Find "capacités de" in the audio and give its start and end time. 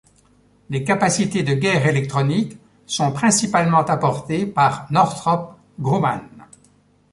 0.83-1.53